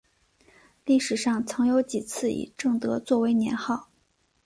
[0.83, 3.91] 历史上曾有几次以正德作为年号。